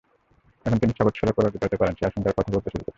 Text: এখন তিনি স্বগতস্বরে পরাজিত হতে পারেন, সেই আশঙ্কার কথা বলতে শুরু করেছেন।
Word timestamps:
এখন 0.65 0.77
তিনি 0.77 0.93
স্বগতস্বরে 0.97 1.35
পরাজিত 1.37 1.61
হতে 1.63 1.77
পারেন, 1.77 1.93
সেই 1.95 2.07
আশঙ্কার 2.07 2.35
কথা 2.37 2.51
বলতে 2.51 2.69
শুরু 2.69 2.75
করেছেন। 2.75 2.89